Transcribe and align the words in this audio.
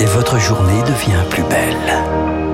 Et 0.00 0.04
votre 0.06 0.38
journée 0.38 0.82
devient 0.82 1.22
plus 1.30 1.44
belle. 1.44 2.47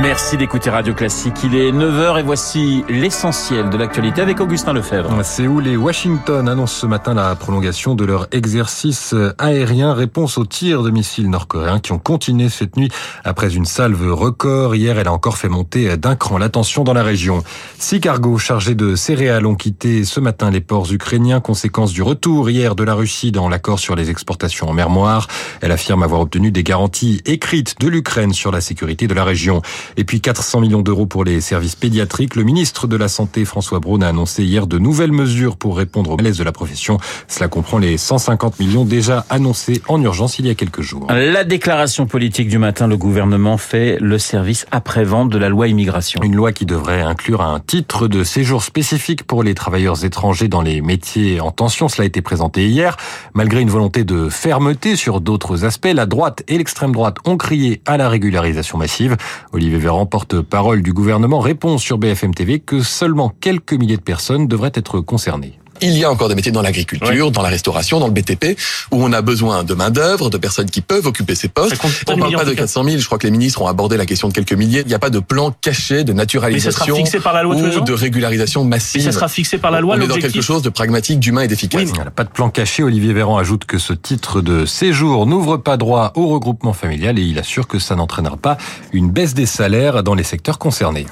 Merci 0.00 0.36
d'écouter 0.36 0.70
Radio 0.70 0.94
Classique. 0.94 1.34
Il 1.44 1.54
est 1.54 1.70
9h 1.70 2.18
et 2.18 2.22
voici 2.22 2.84
l'essentiel 2.88 3.68
de 3.68 3.76
l'actualité 3.76 4.22
avec 4.22 4.40
Augustin 4.40 4.72
Lefebvre. 4.72 5.24
Séoul 5.24 5.66
et 5.66 5.76
Washington 5.76 6.48
annoncent 6.48 6.80
ce 6.80 6.86
matin 6.86 7.14
la 7.14 7.34
prolongation 7.34 7.94
de 7.94 8.04
leur 8.04 8.26
exercice 8.32 9.14
aérien. 9.38 9.92
Réponse 9.92 10.38
aux 10.38 10.46
tirs 10.46 10.82
de 10.82 10.90
missiles 10.90 11.28
nord-coréens 11.28 11.78
qui 11.78 11.92
ont 11.92 11.98
continué 11.98 12.48
cette 12.48 12.76
nuit 12.76 12.90
après 13.24 13.54
une 13.54 13.64
salve 13.64 14.12
record. 14.12 14.74
Hier, 14.74 14.98
elle 14.98 15.08
a 15.08 15.12
encore 15.12 15.36
fait 15.36 15.48
monter 15.48 15.96
d'un 15.96 16.16
cran 16.16 16.38
la 16.38 16.48
tension 16.48 16.84
dans 16.84 16.94
la 16.94 17.02
région. 17.02 17.42
Six 17.78 18.00
cargos 18.00 18.38
chargés 18.38 18.74
de 18.74 18.94
céréales 18.96 19.46
ont 19.46 19.56
quitté 19.56 20.04
ce 20.04 20.20
matin 20.20 20.50
les 20.50 20.60
ports 20.60 20.92
ukrainiens, 20.92 21.40
conséquence 21.40 21.92
du 21.92 22.02
retour 22.02 22.48
hier 22.48 22.74
de 22.74 22.84
la 22.84 22.94
Russie 22.94 23.30
dans 23.30 23.48
l'accord 23.48 23.78
sur 23.78 23.94
les 23.94 24.10
exportations 24.10 24.68
en 24.68 24.72
mer 24.72 24.90
Noire. 24.90 25.28
Elle 25.60 25.72
affirme 25.72 26.02
avoir 26.02 26.22
obtenu 26.22 26.50
des 26.50 26.64
garanties 26.64 27.20
écrites 27.26 27.78
de 27.80 27.88
l'Ukraine 27.88 28.32
sur 28.32 28.50
la 28.50 28.60
sécurité 28.60 29.06
de 29.06 29.14
la 29.14 29.24
région. 29.24 29.62
Et 29.96 30.04
puis 30.04 30.20
400 30.20 30.60
millions 30.60 30.82
d'euros 30.82 31.06
pour 31.06 31.24
les 31.24 31.40
services 31.40 31.76
pédiatriques. 31.76 32.36
Le 32.36 32.44
ministre 32.44 32.86
de 32.86 32.96
la 32.96 33.08
Santé, 33.08 33.44
François 33.44 33.80
Braun, 33.80 34.02
a 34.02 34.08
annoncé 34.08 34.44
hier 34.44 34.66
de 34.66 34.78
nouvelles 34.78 35.12
mesures 35.12 35.56
pour 35.56 35.76
répondre 35.76 36.10
au 36.10 36.16
malaise 36.16 36.38
de 36.38 36.44
la 36.44 36.52
profession. 36.52 36.98
Cela 37.28 37.48
comprend 37.48 37.78
les 37.78 37.96
150 37.98 38.60
millions 38.60 38.84
déjà 38.84 39.24
annoncés 39.30 39.82
en 39.88 40.00
urgence 40.02 40.38
il 40.38 40.46
y 40.46 40.50
a 40.50 40.54
quelques 40.54 40.82
jours. 40.82 41.06
La 41.10 41.44
déclaration 41.44 42.06
politique 42.06 42.48
du 42.48 42.58
matin, 42.58 42.86
le 42.86 42.96
gouvernement 42.96 43.56
fait 43.56 43.98
le 44.00 44.18
service 44.18 44.66
après-vente 44.70 45.28
de 45.28 45.38
la 45.38 45.48
loi 45.48 45.68
immigration. 45.68 46.20
Une 46.22 46.34
loi 46.34 46.52
qui 46.52 46.66
devrait 46.66 47.02
inclure 47.02 47.42
un 47.42 47.60
titre 47.60 48.08
de 48.08 48.24
séjour 48.24 48.62
spécifique 48.62 49.24
pour 49.24 49.42
les 49.42 49.54
travailleurs 49.54 50.04
étrangers 50.04 50.48
dans 50.48 50.62
les 50.62 50.80
métiers 50.80 51.40
en 51.40 51.50
tension. 51.50 51.88
Cela 51.88 52.04
a 52.04 52.06
été 52.06 52.22
présenté 52.22 52.66
hier. 52.66 52.96
Malgré 53.34 53.60
une 53.60 53.70
volonté 53.70 54.04
de 54.04 54.28
fermeté 54.28 54.96
sur 54.96 55.20
d'autres 55.20 55.64
aspects, 55.64 55.92
la 55.92 56.06
droite 56.06 56.42
et 56.48 56.58
l'extrême 56.58 56.92
droite 56.92 57.16
ont 57.24 57.36
crié 57.36 57.82
à 57.86 57.96
la 57.96 58.08
régularisation 58.08 58.78
massive. 58.78 59.16
Olivier 59.52 59.71
Véran, 59.78 60.06
porte-parole 60.06 60.82
du 60.82 60.92
gouvernement, 60.92 61.40
répond 61.40 61.78
sur 61.78 61.98
BFM 61.98 62.34
TV 62.34 62.60
que 62.60 62.80
seulement 62.80 63.32
quelques 63.40 63.74
milliers 63.74 63.96
de 63.96 64.02
personnes 64.02 64.48
devraient 64.48 64.72
être 64.74 65.00
concernées 65.00 65.58
il 65.82 65.96
y 65.98 66.04
a 66.04 66.10
encore 66.10 66.28
des 66.28 66.34
métiers 66.34 66.52
dans 66.52 66.62
l'agriculture, 66.62 67.30
dans 67.30 67.42
la 67.42 67.48
restauration, 67.48 68.00
dans 68.00 68.06
le 68.06 68.12
BTP, 68.12 68.58
où 68.90 69.02
on 69.04 69.12
a 69.12 69.22
besoin 69.22 69.64
de 69.64 69.74
main 69.74 69.90
d'œuvre, 69.90 70.30
de 70.30 70.38
personnes 70.38 70.70
qui 70.70 70.80
peuvent 70.80 71.06
occuper 71.06 71.34
ces 71.34 71.48
postes. 71.48 71.76
On 72.08 72.16
parle 72.16 72.34
pas 72.34 72.44
de 72.44 72.54
400 72.54 72.84
000. 72.84 72.98
Je 72.98 73.06
crois 73.06 73.18
que 73.18 73.26
les 73.26 73.30
ministres 73.30 73.62
ont 73.62 73.66
abordé 73.66 73.96
la 73.96 74.06
question 74.06 74.28
de 74.28 74.32
quelques 74.32 74.52
milliers. 74.52 74.80
Il 74.80 74.88
n'y 74.88 74.94
a 74.94 74.98
pas 74.98 75.10
de 75.10 75.18
plan 75.18 75.54
caché 75.60 76.04
de 76.04 76.12
naturalisation 76.12 76.96
par 77.22 77.32
la 77.32 77.42
loi 77.42 77.56
ou 77.56 77.80
de 77.80 77.92
régularisation 77.92 78.64
massive. 78.64 79.04
Mais 79.04 79.12
ça 79.12 79.18
sera 79.18 79.28
fixé 79.28 79.58
par 79.58 79.70
la 79.70 79.80
loi. 79.80 79.96
On 79.98 80.00
est 80.00 80.06
dans 80.06 80.16
quelque 80.16 80.40
chose 80.40 80.62
de 80.62 80.70
pragmatique, 80.70 81.20
d'humain 81.20 81.42
et 81.42 81.48
d'efficace. 81.48 81.82
Oui, 81.84 81.98
pas 82.14 82.24
de 82.24 82.30
plan 82.30 82.50
caché. 82.50 82.82
Olivier 82.82 83.12
Véran 83.12 83.38
ajoute 83.38 83.64
que 83.64 83.78
ce 83.78 83.92
titre 83.92 84.40
de 84.40 84.66
séjour 84.66 85.26
n'ouvre 85.26 85.56
pas 85.56 85.76
droit 85.76 86.12
au 86.14 86.28
regroupement 86.28 86.72
familial 86.72 87.18
et 87.18 87.22
il 87.22 87.38
assure 87.38 87.66
que 87.66 87.78
ça 87.78 87.94
n'entraînera 87.94 88.36
pas 88.36 88.56
une 88.92 89.10
baisse 89.10 89.34
des 89.34 89.46
salaires 89.46 90.02
dans 90.02 90.14
les 90.14 90.24
secteurs 90.24 90.58
concernés. 90.58 91.06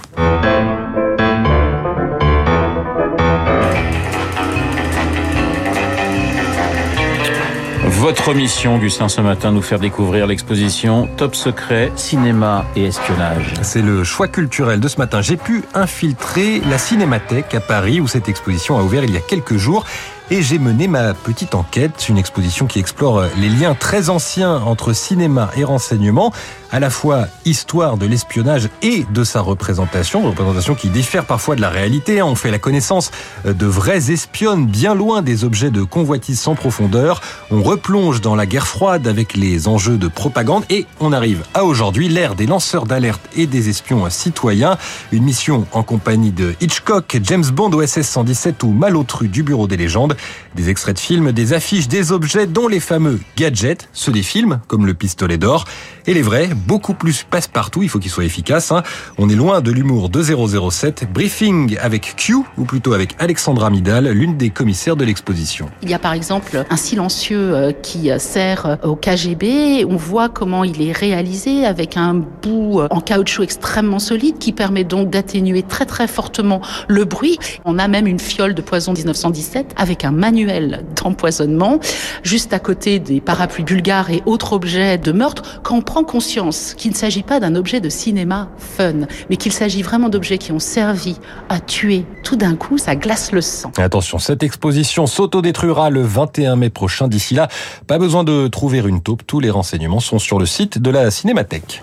Votre 8.01 8.33
mission, 8.33 8.77
Augustin, 8.77 9.11
ce 9.11 9.21
matin, 9.21 9.53
nous 9.53 9.61
faire 9.61 9.79
découvrir 9.79 10.27
l'exposition 10.27 11.07
Top 11.19 11.37
Secret, 11.37 11.93
Cinéma 11.97 12.65
et 12.75 12.85
Espionnage. 12.87 13.53
C'est 13.61 13.83
le 13.83 14.05
choix 14.05 14.27
culturel 14.27 14.81
de 14.81 14.89
ce 14.89 14.97
matin. 14.97 15.21
J'ai 15.21 15.37
pu 15.37 15.65
infiltrer 15.75 16.61
la 16.61 16.79
Cinémathèque 16.79 17.55
à 17.55 17.61
Paris 17.61 18.01
où 18.01 18.09
cette 18.09 18.31
exposition 18.31 18.79
a 18.79 18.83
ouvert 18.83 19.05
il 19.05 19.13
y 19.13 19.19
a 19.19 19.21
quelques 19.21 19.59
jours 19.59 19.85
et 20.31 20.43
j'ai 20.43 20.59
mené 20.59 20.87
ma 20.87 21.13
petite 21.13 21.55
enquête, 21.55 22.09
une 22.09 22.17
exposition 22.17 22.67
qui 22.67 22.79
explore 22.79 23.25
les 23.37 23.49
liens 23.49 23.75
très 23.75 24.11
anciens 24.11 24.57
entre 24.59 24.93
cinéma 24.93 25.51
et 25.57 25.65
renseignement, 25.65 26.33
à 26.71 26.79
la 26.79 26.89
fois 26.89 27.27
histoire 27.45 27.97
de 27.97 28.07
l'espionnage 28.07 28.69
et 28.83 29.05
de 29.11 29.25
sa 29.25 29.41
représentation, 29.41 30.23
représentation 30.23 30.77
qui 30.77 30.89
diffère 30.89 31.25
parfois 31.25 31.57
de 31.57 31.61
la 31.61 31.69
réalité. 31.69 32.23
On 32.23 32.37
fait 32.37 32.53
la 32.53 32.61
connaissance 32.61 33.11
de 33.45 33.67
vraies 33.67 34.13
espionnes 34.13 34.67
bien 34.67 34.95
loin 34.95 35.23
des 35.23 35.43
objets 35.43 35.71
de 35.71 35.83
convoitise 35.83 36.39
sans 36.39 36.55
profondeur. 36.55 37.21
On 37.51 37.63
replonge 37.63 38.21
dans 38.21 38.37
la 38.37 38.47
guerre 38.47 38.69
froide 38.69 39.09
avec 39.09 39.35
les 39.35 39.67
enjeux 39.67 39.99
de 39.99 40.07
propagande 40.07 40.65
et 40.71 40.87
on 41.01 41.13
arrive 41.13 41.43
à 41.55 41.65
aujourd'hui, 41.65 42.09
l'ère 42.09 42.37
des 42.37 42.47
lanceurs 42.47 42.87
d'alerte 42.87 43.23
et 43.37 43.47
des 43.47 43.69
espions 43.69 44.09
citoyens. 44.09 44.79
Une 45.11 45.25
mission 45.25 45.67
en 45.73 45.83
compagnie 45.83 46.31
de 46.31 46.55
Hitchcock, 46.61 47.19
James 47.25 47.47
Bond 47.47 47.73
OSS 47.73 48.03
117 48.03 48.63
ou 48.63 48.71
Malotru 48.71 49.27
du 49.27 49.43
Bureau 49.43 49.67
des 49.67 49.77
légendes. 49.77 50.17
Des 50.55 50.69
extraits 50.69 50.97
de 50.97 51.01
films, 51.01 51.33
des 51.33 51.53
affiches, 51.53 51.89
des 51.89 52.13
objets, 52.13 52.47
dont 52.47 52.69
les 52.69 52.81
fameux 52.81 53.21
gadgets, 53.37 53.89
ceux 53.93 54.13
des 54.13 54.23
films, 54.23 54.61
comme 54.67 54.87
le 54.87 54.95
pistolet 54.95 55.39
d'or, 55.39 55.65
et 56.07 56.15
les 56.15 56.23
vrais, 56.23 56.49
beaucoup 56.67 56.95
plus 56.95 57.25
passe-partout, 57.25 57.83
il 57.83 57.89
faut 57.89 57.99
qu'ils 57.99 58.11
soient 58.11 58.25
efficaces. 58.25 58.73
Hein. 58.73 58.83
On 59.19 59.29
est 59.29 59.35
loin 59.35 59.61
de 59.61 59.71
l'humour 59.71 60.09
de 60.09 60.23
007. 60.23 61.13
Briefing 61.13 61.77
avec 61.81 62.15
Q, 62.17 62.37
ou 62.57 62.65
plutôt 62.65 62.93
avec 62.93 63.15
Alexandra 63.19 63.71
Midal, 63.71 64.09
l'une 64.09 64.37
des 64.37 64.51
commissaires 64.51 64.97
de 64.97 65.05
l'exposition. 65.05 65.69
Il 65.83 65.91
y 65.91 65.95
a 65.95 65.99
par 65.99 66.13
exemple 66.13 66.65
un 66.69 66.77
silencieux 66.77 67.55
euh, 67.55 67.73
qui 67.73 68.11
sert 68.19 68.67
euh, 68.67 68.77
au 68.85 68.97
KGB. 68.97 69.85
On 69.89 69.97
voit 69.97 70.29
comment 70.29 70.65
il 70.65 70.81
est 70.83 70.93
réalisé 70.93 71.65
avec 71.67 71.97
un 71.97 72.15
bout 72.15 72.81
euh, 72.81 72.89
en 72.91 73.01
caoutchouc 73.01 73.43
extrêmement 73.43 73.99
solide 73.99 74.39
qui 74.39 74.53
permet 74.53 74.85
donc 74.85 75.11
d'atténuer 75.11 75.63
très 75.63 75.87
très 75.87 76.07
fortement 76.07 76.61
le 76.89 77.05
bruit. 77.05 77.39
On 77.65 77.79
a 77.79 77.89
même 77.89 78.07
une 78.07 78.19
fiole 78.21 78.55
de 78.55 78.63
poison 78.63 78.93
1917 78.93 79.75
avec 79.77 80.05
un 80.05 80.13
manuel 80.13 80.85
d'empoisonnement 80.97 81.81
juste 82.23 82.53
à 82.53 82.59
côté 82.59 82.99
des 82.99 83.21
parapluies 83.21 83.65
bulgares 83.65 84.11
et 84.11 84.23
autres 84.27 84.53
objets 84.53 84.99
de 84.99 85.13
meurtre 85.13 85.61
conscience 86.05 86.75
qu'il 86.75 86.91
ne 86.93 86.97
s'agit 86.97 87.23
pas 87.23 87.41
d'un 87.41 87.55
objet 87.55 87.81
de 87.81 87.89
cinéma 87.89 88.49
fun, 88.59 89.07
mais 89.29 89.37
qu'il 89.37 89.53
s'agit 89.53 89.83
vraiment 89.83 90.09
d'objets 90.09 90.39
qui 90.39 90.53
ont 90.53 90.59
servi 90.59 91.17
à 91.49 91.61
tuer. 91.61 92.05
Tout 92.25 92.37
d'un 92.37 92.57
coup, 92.57 92.79
ça 92.79 92.97
glace 92.97 93.33
le 93.33 93.41
sang. 93.41 93.73
Attention, 93.77 94.19
cette 94.19 94.43
exposition 94.43 95.07
s'autodétruira 95.07 95.91
le 95.91 96.03
21 96.03 96.57
mai 96.57 96.71
prochain. 96.71 97.09
D'ici 97.09 97.35
là, 97.35 97.49
pas 97.87 97.99
besoin 97.99 98.25
de 98.25 98.49
trouver 98.49 98.79
une 98.79 99.03
taupe. 99.03 99.23
Tous 99.27 99.41
les 99.41 99.51
renseignements 99.51 100.01
sont 100.01 100.19
sur 100.19 100.39
le 100.39 100.47
site 100.47 100.79
de 100.79 100.91
la 100.91 101.11
Cinémathèque. 101.11 101.83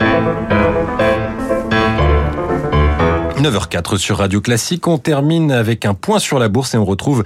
9h04 3.40 3.98
sur 3.98 4.18
Radio 4.18 4.42
Classique. 4.42 4.88
On 4.88 4.98
termine 4.98 5.52
avec 5.52 5.86
un 5.86 5.94
point 5.94 6.18
sur 6.18 6.40
la 6.40 6.50
bourse 6.50 6.74
et 6.74 6.78
on 6.78 6.86
retrouve 6.86 7.24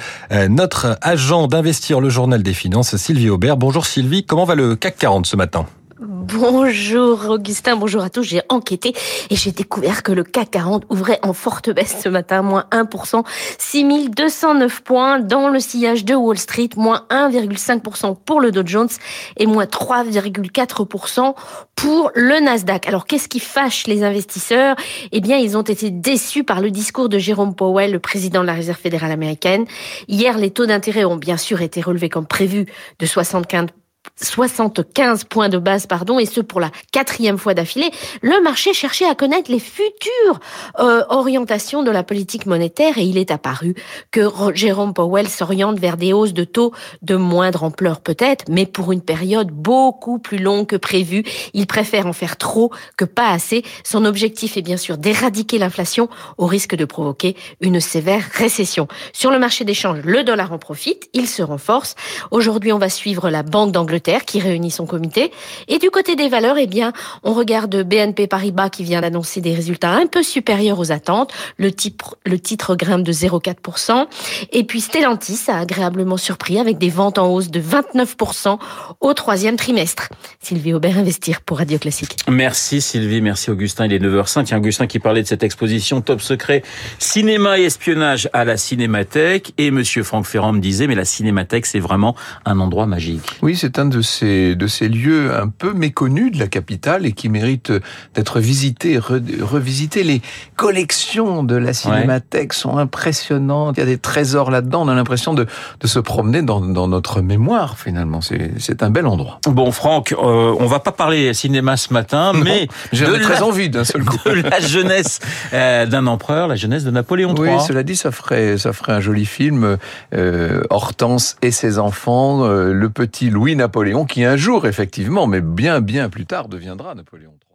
notre 0.49 0.97
agent 1.01 1.47
d'Investir 1.47 2.01
le 2.01 2.09
Journal 2.09 2.43
des 2.43 2.53
Finances, 2.53 2.97
Sylvie 2.97 3.29
Aubert. 3.29 3.55
Bonjour 3.55 3.85
Sylvie, 3.85 4.25
comment 4.25 4.43
va 4.43 4.55
le 4.55 4.75
CAC 4.75 4.97
40 4.97 5.25
ce 5.25 5.37
matin? 5.37 5.65
Bonjour 6.03 7.29
Augustin, 7.29 7.75
bonjour 7.75 8.01
à 8.01 8.09
tous. 8.09 8.23
J'ai 8.23 8.41
enquêté 8.49 8.95
et 9.29 9.35
j'ai 9.35 9.51
découvert 9.51 10.01
que 10.01 10.11
le 10.11 10.23
CAC 10.23 10.49
40 10.49 10.85
ouvrait 10.89 11.19
en 11.21 11.31
forte 11.31 11.69
baisse 11.69 11.95
ce 12.03 12.09
matin, 12.09 12.41
moins 12.41 12.65
1%, 12.71 13.23
6209 13.59 14.81
points 14.81 15.19
dans 15.19 15.49
le 15.49 15.59
sillage 15.59 16.03
de 16.03 16.15
Wall 16.15 16.39
Street, 16.39 16.69
moins 16.75 17.05
1,5% 17.11 18.15
pour 18.25 18.41
le 18.41 18.49
Dow 18.51 18.63
Jones 18.65 18.89
et 19.37 19.45
moins 19.45 19.65
3,4% 19.65 21.35
pour 21.75 22.11
le 22.15 22.39
Nasdaq. 22.39 22.87
Alors 22.87 23.05
qu'est-ce 23.05 23.27
qui 23.27 23.39
fâche 23.39 23.85
les 23.85 24.03
investisseurs? 24.03 24.75
Eh 25.11 25.21
bien, 25.21 25.37
ils 25.37 25.55
ont 25.55 25.61
été 25.61 25.91
déçus 25.91 26.43
par 26.43 26.61
le 26.61 26.71
discours 26.71 27.09
de 27.09 27.19
Jérôme 27.19 27.53
Powell, 27.53 27.91
le 27.91 27.99
président 27.99 28.41
de 28.41 28.47
la 28.47 28.53
Réserve 28.53 28.79
fédérale 28.79 29.11
américaine. 29.11 29.65
Hier, 30.07 30.39
les 30.39 30.49
taux 30.49 30.65
d'intérêt 30.65 31.05
ont 31.05 31.17
bien 31.17 31.37
sûr 31.37 31.61
été 31.61 31.79
relevés 31.79 32.09
comme 32.09 32.25
prévu 32.25 32.65
de 32.97 33.05
75 33.05 33.67
75 34.15 35.25
points 35.25 35.49
de 35.49 35.57
base, 35.57 35.87
pardon, 35.87 36.19
et 36.19 36.25
ce 36.25 36.41
pour 36.41 36.59
la 36.59 36.71
quatrième 36.91 37.37
fois 37.37 37.53
d'affilée, 37.53 37.91
le 38.21 38.41
marché 38.41 38.73
cherchait 38.73 39.05
à 39.05 39.15
connaître 39.15 39.51
les 39.51 39.59
futures 39.59 40.39
euh, 40.79 41.03
orientations 41.09 41.83
de 41.83 41.91
la 41.91 42.03
politique 42.03 42.45
monétaire 42.45 42.97
et 42.97 43.03
il 43.03 43.17
est 43.17 43.31
apparu 43.31 43.75
que 44.11 44.21
Jérôme 44.53 44.93
Powell 44.93 45.27
s'oriente 45.27 45.79
vers 45.79 45.97
des 45.97 46.13
hausses 46.13 46.33
de 46.33 46.43
taux 46.43 46.71
de 47.01 47.15
moindre 47.15 47.63
ampleur 47.63 48.01
peut-être, 48.01 48.45
mais 48.49 48.65
pour 48.65 48.91
une 48.91 49.01
période 49.01 49.51
beaucoup 49.51 50.19
plus 50.19 50.37
longue 50.37 50.67
que 50.67 50.75
prévu. 50.75 51.23
Il 51.53 51.67
préfère 51.67 52.07
en 52.07 52.13
faire 52.13 52.37
trop 52.37 52.71
que 52.97 53.05
pas 53.05 53.29
assez. 53.29 53.63
Son 53.83 54.05
objectif 54.05 54.57
est 54.57 54.61
bien 54.61 54.77
sûr 54.77 54.97
d'éradiquer 54.97 55.57
l'inflation 55.57 56.09
au 56.37 56.45
risque 56.45 56.75
de 56.75 56.85
provoquer 56.85 57.35
une 57.59 57.79
sévère 57.79 58.23
récession. 58.33 58.87
Sur 59.13 59.31
le 59.31 59.39
marché 59.39 59.63
d'échange, 59.63 59.99
le 60.03 60.23
dollar 60.23 60.51
en 60.51 60.57
profite, 60.57 61.09
il 61.13 61.27
se 61.27 61.41
renforce. 61.41 61.95
Aujourd'hui, 62.31 62.73
on 62.73 62.79
va 62.79 62.89
suivre 62.89 63.29
la 63.29 63.43
Banque 63.43 63.71
d'Angleterre 63.71 63.90
qui 63.99 64.39
réunit 64.39 64.71
son 64.71 64.85
comité. 64.85 65.31
Et 65.67 65.79
du 65.79 65.89
côté 65.89 66.15
des 66.15 66.29
valeurs, 66.29 66.57
eh 66.57 66.67
bien, 66.67 66.93
on 67.23 67.33
regarde 67.33 67.83
BNP 67.83 68.27
Paribas 68.27 68.69
qui 68.69 68.83
vient 68.83 69.01
d'annoncer 69.01 69.41
des 69.41 69.53
résultats 69.53 69.91
un 69.91 70.05
peu 70.05 70.23
supérieurs 70.23 70.79
aux 70.79 70.91
attentes. 70.91 71.31
Le 71.57 71.71
titre, 71.71 72.17
le 72.25 72.39
titre 72.39 72.75
grimpe 72.75 73.03
de 73.03 73.11
0,4%. 73.11 74.05
Et 74.51 74.63
puis 74.63 74.81
Stellantis 74.81 75.39
a 75.47 75.59
agréablement 75.59 76.17
surpris 76.17 76.59
avec 76.59 76.77
des 76.77 76.89
ventes 76.89 77.17
en 77.17 77.27
hausse 77.27 77.49
de 77.49 77.61
29% 77.61 78.57
au 78.99 79.13
troisième 79.13 79.57
trimestre. 79.57 80.09
Sylvie 80.39 80.73
Aubert, 80.73 80.97
Investir 80.97 81.41
pour 81.41 81.57
Radio 81.57 81.77
Classique. 81.79 82.17
Merci 82.29 82.81
Sylvie, 82.81 83.21
merci 83.21 83.49
Augustin. 83.49 83.85
Il 83.85 83.93
est 83.93 83.99
9h05. 83.99 84.47
Il 84.47 84.51
y 84.51 84.53
a 84.53 84.57
Augustin 84.57 84.87
qui 84.87 84.99
parlait 84.99 85.23
de 85.23 85.27
cette 85.27 85.43
exposition 85.43 86.01
Top 86.01 86.21
Secret 86.21 86.63
Cinéma 86.99 87.59
et 87.59 87.63
espionnage 87.63 88.29
à 88.33 88.45
la 88.45 88.57
Cinémathèque. 88.57 89.53
Et 89.57 89.71
Monsieur 89.71 90.03
Franck 90.03 90.25
Ferrand 90.25 90.53
me 90.53 90.59
disait, 90.59 90.87
mais 90.87 90.95
la 90.95 91.05
Cinémathèque, 91.05 91.65
c'est 91.65 91.79
vraiment 91.79 92.15
un 92.45 92.59
endroit 92.59 92.85
magique. 92.85 93.39
Oui, 93.41 93.55
c'est 93.55 93.79
un 93.81 93.85
de 93.85 94.01
ces, 94.01 94.55
de 94.55 94.67
ces 94.67 94.87
lieux 94.87 95.33
un 95.33 95.47
peu 95.47 95.73
méconnus 95.73 96.31
de 96.31 96.39
la 96.39 96.47
capitale 96.47 97.05
et 97.05 97.11
qui 97.11 97.29
mérite 97.29 97.71
d'être 98.13 98.39
visité, 98.39 98.97
revisité. 98.99 100.03
Les 100.03 100.21
collections 100.55 101.43
de 101.43 101.55
la 101.55 101.73
cinémathèque 101.73 102.53
sont 102.53 102.77
impressionnantes. 102.77 103.77
Il 103.77 103.79
y 103.81 103.83
a 103.83 103.87
des 103.87 103.97
trésors 103.97 104.51
là-dedans. 104.51 104.83
On 104.83 104.87
a 104.87 104.95
l'impression 104.95 105.33
de, 105.33 105.45
de 105.79 105.87
se 105.87 105.99
promener 105.99 106.41
dans, 106.41 106.61
dans 106.61 106.87
notre 106.87 107.21
mémoire, 107.21 107.77
finalement. 107.77 108.19
C'est 108.21 108.83
un 108.83 108.89
bel 108.89 109.07
endroit. 109.07 109.39
Bon, 109.47 109.71
Franck, 109.71 110.13
euh, 110.13 110.55
on 110.59 110.67
va 110.67 110.79
pas 110.79 110.91
parler 110.91 111.33
cinéma 111.33 111.77
ce 111.77 111.93
matin, 111.93 112.33
mais 112.33 112.67
j'ai 112.93 113.05
très 113.05 113.41
envie 113.41 113.69
d'un 113.69 113.83
seul 113.83 114.03
coup. 114.05 114.17
De 114.31 114.49
la 114.49 114.59
jeunesse 114.59 115.19
euh, 115.53 115.85
d'un 115.85 116.07
empereur, 116.07 116.47
la 116.47 116.55
jeunesse 116.55 116.83
de 116.83 116.91
Napoléon 116.91 117.33
III. 117.35 117.55
Oui, 117.55 117.61
cela 117.67 117.83
dit, 117.83 117.95
ça 117.95 118.11
ferait, 118.11 118.57
ça 118.57 118.71
ferait 118.71 118.93
un 118.93 118.99
joli 118.99 119.25
film. 119.25 119.77
Euh, 120.13 120.61
Hortense 120.69 121.37
et 121.41 121.51
ses 121.51 121.79
enfants, 121.79 122.45
euh, 122.45 122.73
le 122.73 122.89
petit 122.89 123.29
Louis 123.29 123.55
Napoléon, 123.71 124.03
qui 124.03 124.25
un 124.25 124.35
jour, 124.35 124.67
effectivement, 124.67 125.27
mais 125.27 125.39
bien, 125.39 125.79
bien 125.79 126.09
plus 126.09 126.25
tard, 126.25 126.49
deviendra 126.49 126.93
Napoléon 126.93 127.31
III. 127.31 127.50